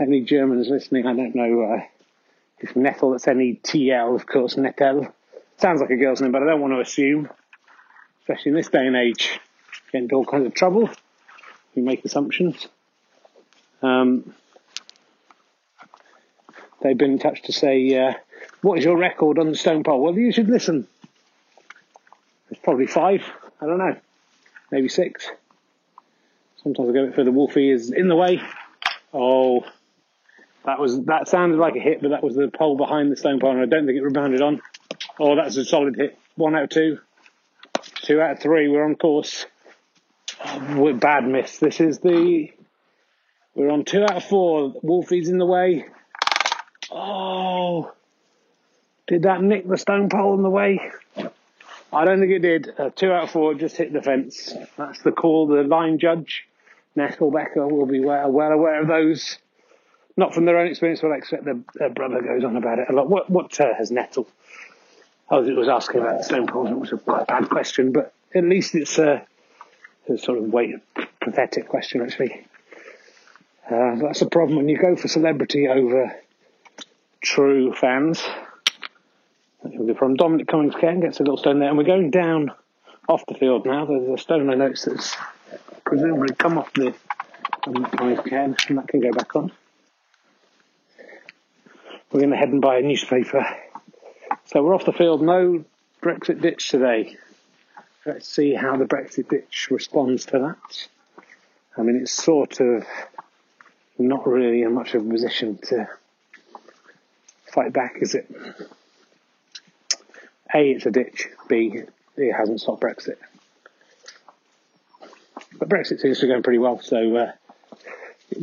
[0.00, 1.80] any Germans listening, I don't know uh,
[2.58, 5.12] if Nettle, that's N-E-T-L, of course, Nettel.
[5.58, 7.30] Sounds like a girl's name, but I don't want to assume,
[8.24, 9.38] especially in this day and age,
[9.92, 10.88] get into all kinds of trouble.
[11.74, 12.68] We make assumptions.
[13.82, 14.34] Um,
[16.80, 18.14] they've been in touch to say, uh,
[18.62, 20.02] what is your record on the stone pole?
[20.02, 20.86] Well, you should listen.
[22.50, 23.22] It's probably five.
[23.60, 23.96] I don't know.
[24.70, 25.28] Maybe six.
[26.62, 27.30] Sometimes I go a bit further.
[27.30, 28.40] Wolfie is in the way.
[29.12, 29.66] Oh,
[30.64, 33.38] that was that sounded like a hit, but that was the pole behind the stone
[33.38, 34.62] pole, and I don't think it rebounded on.
[35.20, 36.18] Oh, that's a solid hit.
[36.36, 36.98] One out of two.
[38.04, 38.68] Two out of three.
[38.68, 39.46] We're on course.
[40.74, 41.58] We're bad miss.
[41.58, 42.50] This is the.
[43.54, 44.74] We're on two out of four.
[44.82, 45.86] Wolfie's in the way.
[46.90, 47.92] Oh.
[49.06, 50.80] Did that nick the stone pole in the way?
[51.92, 52.68] I don't think it did.
[52.78, 54.52] Uh, two out of four just hit the fence.
[54.76, 55.46] That's the call.
[55.46, 56.44] The line judge,
[56.94, 59.38] Nettle Becker, will be well, well aware of those
[60.16, 62.88] not from their own experience, but I expect their, their brother goes on about it
[62.88, 63.08] a lot.
[63.08, 64.28] What, what uh, has Nettle?
[65.30, 66.66] I was, asking about stone pole.
[66.66, 69.26] It was a bad question, but at least it's a,
[70.08, 70.76] a sort of way,
[71.20, 72.46] pathetic question, actually.
[73.70, 76.14] Uh, that's a problem when you go for celebrity over
[77.22, 78.22] true fans.
[79.98, 82.52] From Dominic Cummings Ken gets a little stone there, and we're going down
[83.08, 83.86] off the field now.
[83.86, 85.16] There's a stone I noticed that's
[85.84, 86.94] presumably come off the
[87.66, 87.84] um,
[88.24, 89.50] cairn, and that can go back on.
[92.12, 93.44] We're going to head and buy a newspaper.
[94.46, 95.22] So we're off the field.
[95.22, 95.64] No
[96.02, 97.16] Brexit ditch today.
[98.04, 100.88] Let's see how the Brexit ditch responds to that.
[101.78, 102.84] I mean, it's sort of
[103.98, 105.88] not really in much of a position to
[107.46, 108.30] fight back, is it?
[110.54, 111.28] A, it's a ditch.
[111.48, 111.82] B,
[112.16, 113.16] it hasn't stopped Brexit.
[115.58, 117.32] But Brexit seems to be going pretty well, so uh,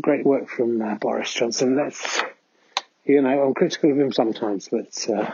[0.02, 1.76] great work from uh, Boris Johnson.
[1.76, 2.22] That's,
[3.06, 5.32] you know, I'm critical of him sometimes, but uh,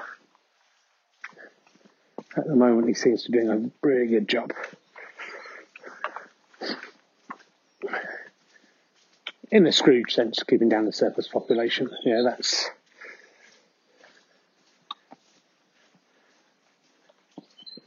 [2.37, 4.53] at the moment he seems to be doing a really good job.
[9.49, 11.89] In a Scrooge sense, keeping down the surplus population.
[12.03, 12.69] Yeah, that's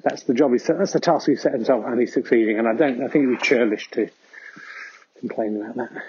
[0.02, 0.78] that's the job he set.
[0.78, 2.58] That's the task he set himself, and he's succeeding.
[2.58, 3.02] And I don't.
[3.02, 4.08] I think it would be churlish to
[5.18, 6.02] complain about that.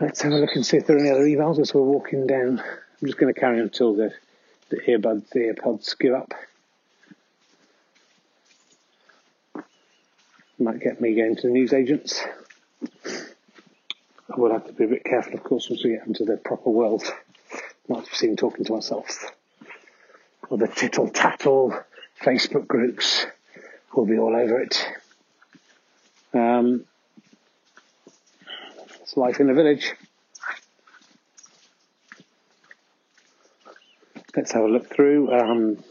[0.00, 2.28] Let's have a look and see if there are any other emails as we're walking
[2.28, 2.60] down.
[2.60, 4.12] I'm just going to carry on until the,
[4.70, 6.34] the earbuds, the AirPods give up.
[10.58, 12.20] Might get me going to the newsagents.
[12.84, 16.36] I will have to be a bit careful, of course, once we get into the
[16.36, 17.04] proper world.
[17.88, 19.32] Not to seem talking to myself
[20.50, 21.74] or the tittle tattle
[22.22, 23.26] Facebook groups
[23.94, 24.86] will be all over it.
[26.32, 26.84] Um,
[29.00, 29.94] it's life in the village.
[34.38, 35.32] Let's have a look through.
[35.32, 35.82] Um,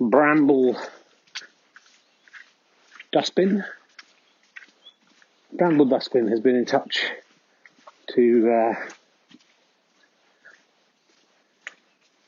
[0.00, 0.80] Bramble
[3.12, 3.66] Dustbin.
[5.52, 7.04] Bramble Dustbin has been in touch
[8.14, 8.74] to uh,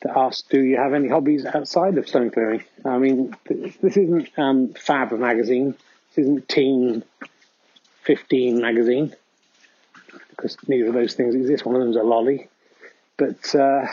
[0.03, 2.63] to ask, do you have any hobbies outside of stone clearing?
[2.85, 5.75] I mean, this isn't um, Fab magazine.
[6.11, 7.03] This isn't Teen
[8.03, 9.15] 15 magazine
[10.29, 11.65] because neither of those things exist.
[11.65, 12.49] One of them's a lolly,
[13.17, 13.87] but uh,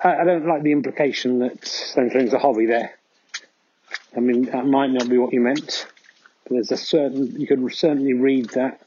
[0.00, 1.62] I, I, don't like the implication that
[1.96, 2.92] is a hobby there.
[4.16, 5.86] I mean, that might not be what you meant,
[6.44, 8.80] but there's a certain you could certainly read that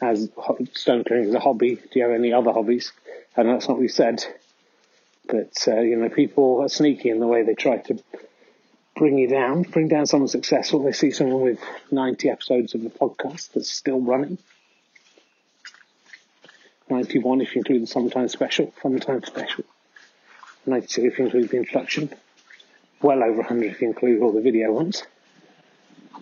[0.00, 0.28] as
[0.74, 1.76] stone clearing is a hobby.
[1.76, 2.92] Do you have any other hobbies?
[3.36, 4.24] And that's not what we said.
[5.26, 8.02] But, uh, you know, people are sneaky in the way they try to
[8.96, 10.82] bring you down, bring down someone successful.
[10.82, 11.60] They see someone with
[11.90, 14.38] 90 episodes of a podcast that's still running.
[16.90, 19.64] 91 if you include the sometimes special, sometimes special.
[20.66, 22.12] 92 if you include the introduction.
[23.00, 25.02] Well over 100 if you include all the video ones.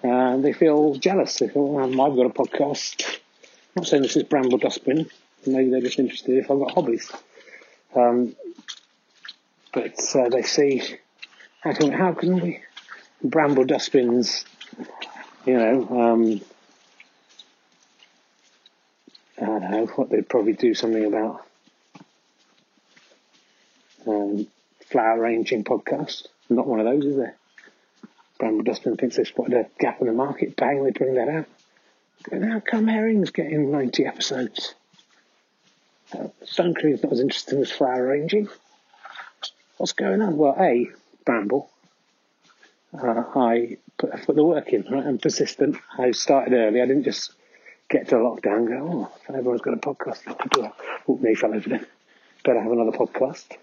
[0.03, 1.39] And uh, they feel jealous.
[1.39, 3.05] They feel, um, I've got a podcast.
[3.05, 5.11] I'm not saying this is Bramble Dustbin.
[5.47, 7.13] Maybe they're just interested if I've got hobbies.
[7.95, 8.35] Um,
[9.73, 10.83] but uh, they see
[11.61, 12.61] how can, how can we
[13.23, 14.45] bramble dustbins,
[15.45, 16.41] you know, um,
[19.41, 21.47] I don't know what they'd probably do something about
[24.07, 24.47] um,
[24.87, 26.27] flower arranging podcast.
[26.49, 27.37] Not one of those, is there?
[28.39, 30.57] Bramble Dustbin thinks they've spotted a gap in the market.
[30.57, 31.47] Bang, they bring that out.
[32.33, 34.75] And how come Herring's getting 90 episodes?
[36.13, 38.49] Uh, Stone Cream's not as interesting as flower arranging.
[39.77, 40.37] What's going on?
[40.37, 40.89] Well, A,
[41.25, 41.71] Bramble.
[42.93, 45.07] Uh, I put, put the work in, right?
[45.07, 45.77] I'm persistent.
[45.97, 46.83] I started early.
[46.83, 47.33] I didn't just
[47.89, 50.73] get to lockdown and go, oh, everyone's got a podcast.
[51.09, 51.87] Oh, me fell over there.
[52.45, 53.57] Better have another podcast.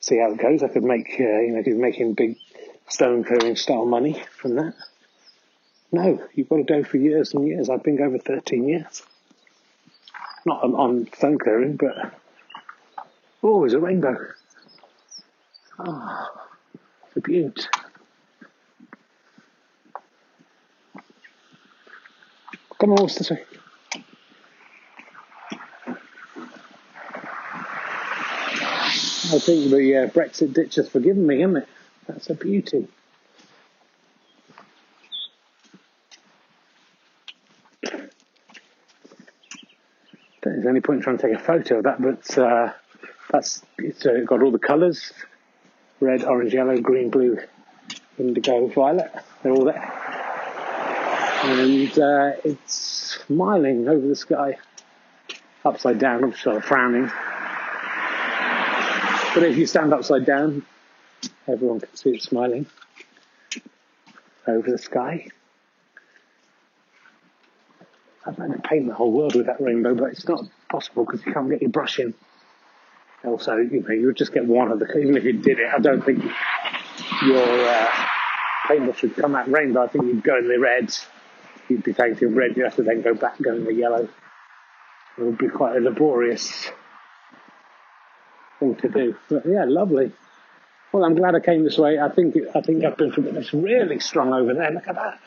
[0.00, 0.62] See how it goes.
[0.62, 2.36] I could make, uh, you know, keep making big
[2.88, 4.74] stone clearing style money from that.
[5.90, 7.70] No, you've got to go for years and years.
[7.70, 9.02] I've been going for 13 years.
[10.44, 12.14] Not on, on stone clearing, but
[13.42, 14.16] always a rainbow.
[15.78, 16.26] Oh,
[17.06, 17.68] it's a beaut.
[22.80, 23.42] Come on, what's this way.
[29.30, 31.68] I think the uh, Brexit ditch has forgiven me, isn't it?
[32.06, 32.88] That's a beauty.
[40.42, 42.72] There's any point in trying to take a photo of that, but uh,
[43.30, 45.12] that's it's uh, got all the colours
[46.00, 47.38] red, orange, yellow, green, blue,
[48.18, 49.12] indigo, violet.
[49.42, 49.94] They're all there.
[51.44, 54.58] And uh, it's smiling over the sky,
[55.64, 57.10] upside down, I'm sort of frowning.
[59.38, 60.66] But if you stand upside down,
[61.46, 62.66] everyone can see it smiling
[64.48, 65.28] over the sky.
[68.26, 71.24] I'd like to paint the whole world with that rainbow, but it's not possible because
[71.24, 72.14] you can't get your brush in.
[73.24, 75.68] Also, you know, you would just get one of the, even if you did it,
[75.72, 76.20] I don't think
[77.22, 78.06] your uh,
[78.66, 80.92] paintbrush would come out rainbow, I think you'd go in the red.
[81.68, 84.08] You'd be painting red, you'd have to then go back, go in the yellow.
[85.16, 86.72] It would be quite a laborious
[88.58, 89.16] thing to do.
[89.28, 90.12] But yeah, lovely.
[90.92, 91.98] Well, I'm glad I came this way.
[91.98, 94.70] I think I think I've been it's really strong over there.
[94.70, 95.20] Look at that.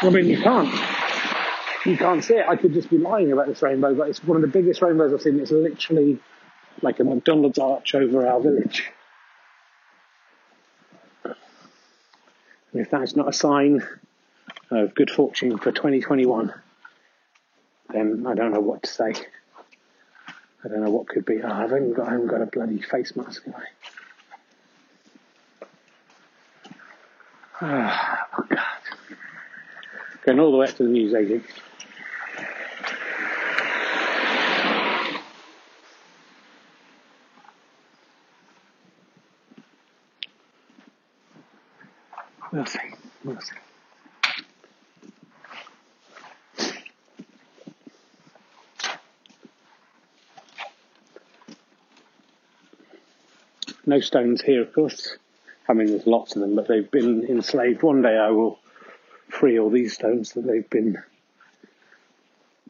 [0.00, 0.72] I mean, you can't
[1.84, 2.46] you can't see it.
[2.48, 5.12] I could just be lying about this rainbow, but it's one of the biggest rainbows
[5.12, 5.38] I've seen.
[5.40, 6.18] It's literally
[6.82, 8.84] like a McDonald's arch over our village.
[11.24, 13.82] And if that's not a sign
[14.70, 16.52] of good fortune for 2021,
[17.90, 19.14] then I don't know what to say.
[20.64, 21.40] I don't know what could be.
[21.42, 23.62] Oh, I've only got, I haven't got a bloody face mask, have I?
[27.60, 28.58] Oh, God.
[30.24, 31.44] Going all the way up to the news agent.
[42.52, 42.78] We'll see.
[43.24, 43.67] We'll see.
[53.88, 55.16] No stones here, of course.
[55.66, 57.82] I mean, there's lots of them, but they've been enslaved.
[57.82, 58.58] One day I will
[59.30, 61.02] free all these stones that they've been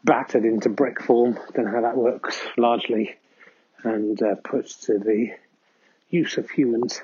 [0.04, 1.36] battered into brick form.
[1.54, 3.16] Don't know how that works largely,
[3.82, 5.32] and uh, put to the
[6.08, 7.02] use of humans.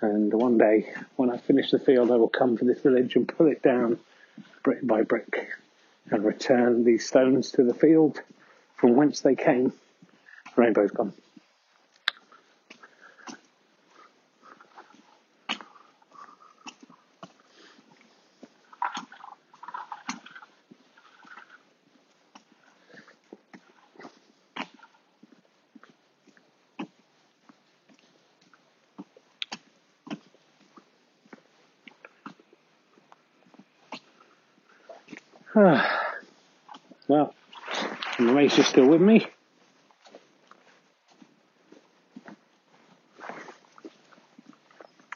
[0.00, 3.28] And one day, when I finish the field, I will come to this village and
[3.28, 4.00] pull it down
[4.64, 5.50] brick by brick
[6.10, 8.20] and return these stones to the field
[8.74, 9.72] from whence they came.
[10.56, 11.12] Rainbow's gone.
[37.08, 37.34] well,
[38.18, 39.26] the race is still with me.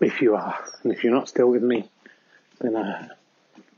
[0.02, 1.88] If you are, and if you're not still with me,
[2.60, 3.08] then I,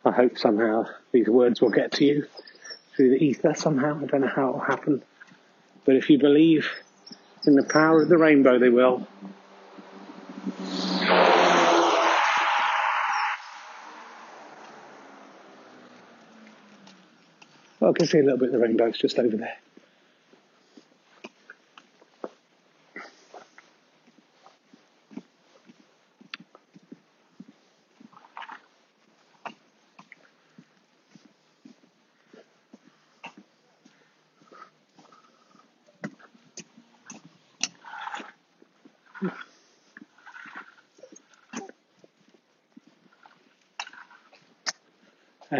[0.04, 2.26] I hope somehow these words will get to you
[2.96, 4.00] through the ether somehow.
[4.02, 5.02] I don't know how it will happen.
[5.84, 6.68] But if you believe
[7.46, 9.06] in the power of the rainbow, they will.
[17.78, 18.86] Well, I can see a little bit of the rainbow.
[18.86, 19.56] It's just over there.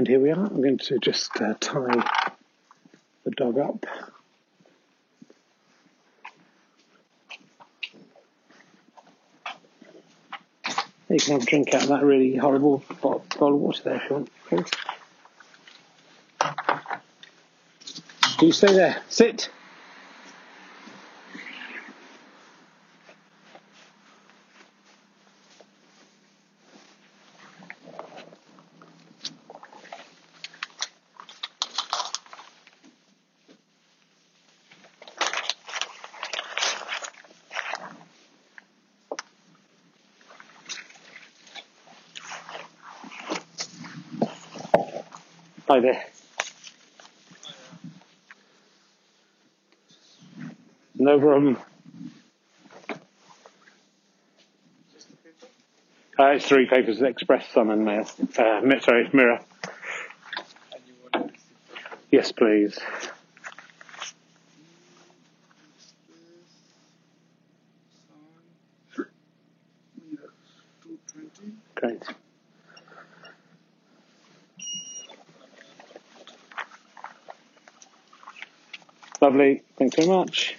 [0.07, 0.47] And here we are.
[0.47, 2.09] I'm going to just uh, tie
[3.25, 3.85] the dog up.
[11.09, 14.09] You can have a drink out of that really horrible bowl of water there if
[14.09, 14.71] you want, please.
[18.39, 19.03] Do you stay there?
[19.09, 19.51] Sit.
[45.69, 46.05] Hi there.
[50.95, 51.57] No problem.
[56.17, 58.09] Uh, it's three papers: Express, Sun, and Mail.
[58.39, 59.41] Uh, sorry, Mirror.
[62.13, 62.79] Yes, please.
[71.75, 72.03] Great.
[79.37, 79.63] Lovely.
[79.77, 80.57] Thanks very much.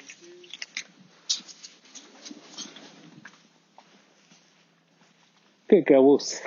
[5.68, 6.40] Good girl, Wolves.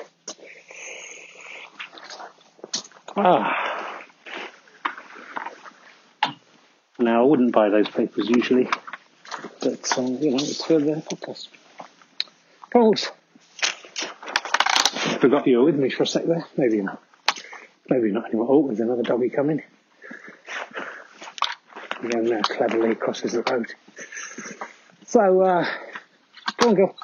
[3.16, 4.05] Ah.
[7.01, 8.68] Now, I wouldn't buy those papers usually,
[9.61, 11.49] but, uh, you know, it's for the podcast.
[12.72, 13.11] Paul's.
[15.18, 16.47] Forgot you were with me for a sec there.
[16.57, 17.03] Maybe not.
[17.89, 18.47] Maybe not anymore.
[18.49, 19.64] Oh, there's another doggy coming.
[22.20, 23.72] Then uh, cleverly crosses the road.
[25.06, 25.66] So, uh,
[26.58, 26.94] go on, girl.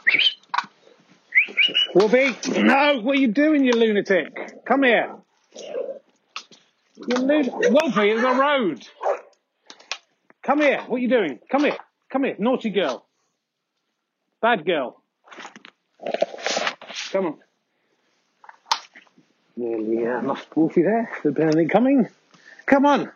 [1.94, 4.64] Wolfie, no, what are you doing, you lunatic?
[4.66, 5.14] Come here.
[5.54, 8.86] You lun- Wolfie, there's a road.
[10.42, 11.38] Come here, what are you doing?
[11.50, 11.78] Come here,
[12.10, 13.06] come here, naughty girl.
[14.42, 15.02] Bad girl.
[17.12, 17.38] Come on.
[19.56, 21.10] Nearly uh, lost Wolfie there.
[21.22, 22.06] Has there coming?
[22.66, 23.10] Come on.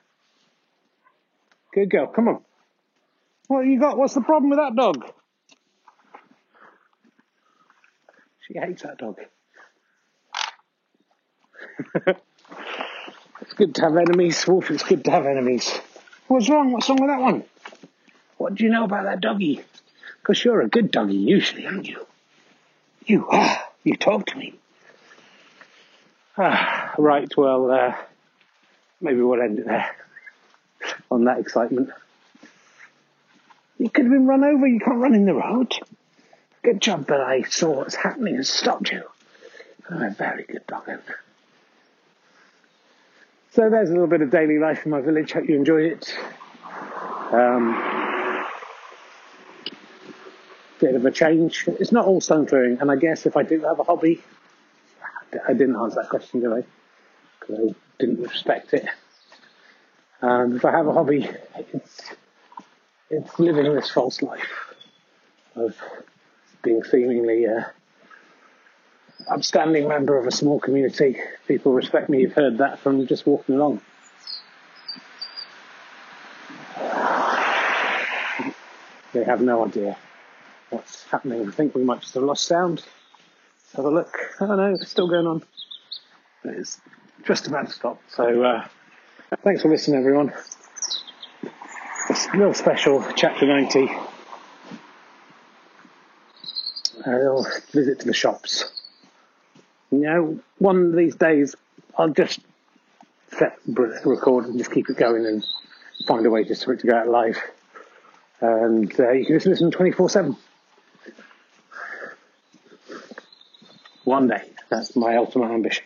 [1.73, 2.41] Good girl, come on.
[3.47, 3.97] What you got?
[3.97, 5.05] What's the problem with that dog?
[8.47, 9.21] She hates that dog.
[12.07, 14.71] it's good to have enemies, Wolf.
[14.71, 15.79] It's good to have enemies.
[16.27, 16.73] What's wrong?
[16.73, 17.45] What's wrong with that one?
[18.37, 19.61] What do you know about that doggy?
[20.21, 22.05] Because you're a good doggy usually, aren't you?
[23.05, 24.55] You ah, you talk to me.
[26.37, 27.29] Ah, right.
[27.37, 27.95] Well, uh,
[29.01, 29.95] maybe we'll end it there
[31.11, 31.91] on that excitement.
[33.79, 34.67] You could have been run over.
[34.67, 35.73] You can't run in the road.
[36.63, 39.03] Good job that I saw what's happening and stopped you.
[39.89, 41.03] I'm a very good dog owner.
[43.53, 45.33] So there's a little bit of daily life in my village.
[45.33, 46.15] Hope you enjoy it.
[47.33, 48.45] Um,
[50.81, 51.65] bit of a change.
[51.67, 54.23] It's not all stone clearing, and I guess if I do have a hobby,
[55.47, 56.65] I didn't answer that question, did I?
[57.39, 58.87] Because I didn't respect it.
[60.23, 61.29] Um, if I have a hobby,
[61.73, 62.03] it's
[63.09, 64.75] it's living this false life
[65.57, 65.77] of
[66.63, 67.73] being seemingly a
[69.29, 71.17] upstanding member of a small community.
[71.49, 72.21] People respect me.
[72.21, 73.81] You've heard that from just walking along.
[79.13, 79.97] They have no idea
[80.71, 81.47] what's happening.
[81.49, 82.79] I think we might just have lost sound.
[82.79, 84.17] Let's have a look.
[84.41, 85.43] Oh no, it's still going on.
[86.45, 86.81] It's
[87.25, 88.01] just about to stop.
[88.09, 88.69] So uh,
[89.39, 90.33] thanks for listening, everyone.
[92.11, 93.91] A little special, chapter 90.
[97.07, 98.65] A little visit to the shops.
[99.91, 101.55] You know, one of these days
[101.97, 102.41] I'll just
[103.39, 105.45] set record and just keep it going and
[106.07, 107.39] find a way just for it to go out live.
[108.41, 110.37] And uh, you can just listen 24 7.
[114.05, 114.43] One day.
[114.69, 115.85] That's my ultimate ambition.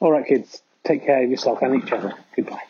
[0.00, 0.62] All right, kids.
[0.84, 2.14] Take care of yourself and each other.
[2.36, 2.62] Goodbye.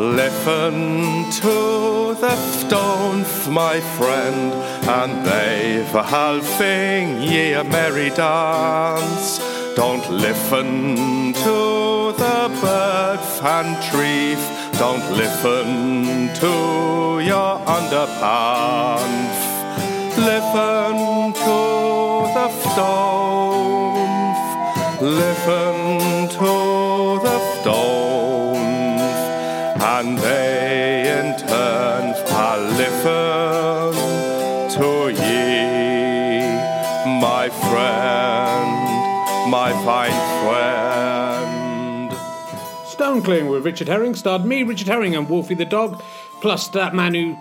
[0.00, 4.54] Listen to the stones, my friend,
[4.88, 9.40] and they've a halving ye a merry dance.
[9.76, 14.36] Don't listen to the bird and tree,
[14.78, 19.40] don't listen to your underpants.
[20.16, 21.58] Listen to
[22.36, 24.38] the stones,
[25.02, 25.79] listen
[39.50, 40.12] my fine
[40.46, 42.12] friend.
[42.86, 46.00] Stone Clearing with Richard Herring starred me, Richard Herring, and Wolfie the dog,
[46.40, 47.36] plus that man who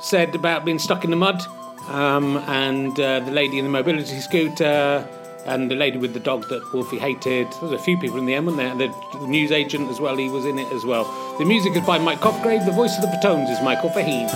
[0.00, 1.42] said about being stuck in the mud,
[1.88, 5.08] um, and uh, the lady in the mobility scooter,
[5.46, 7.48] and the lady with the dog that Wolfie hated.
[7.60, 8.88] There's a few people in the end, wasn't there?
[8.88, 11.06] The, the news agent as well, he was in it as well.
[11.38, 14.28] The music is by Mike Cosgrave, the voice of the Patones is Michael Faheen.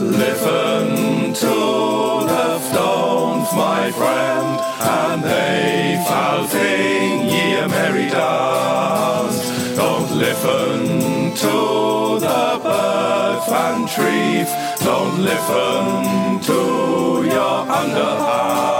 [0.00, 1.93] Listen to the
[3.52, 9.38] my friend, and they shall sing ye a merry dance.
[9.76, 14.50] Don't listen to the birds and trees,
[14.84, 18.73] don't listen to your underhand.